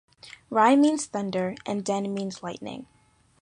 [0.49, 2.87] "Rai" means thunder, and "den" means lightning.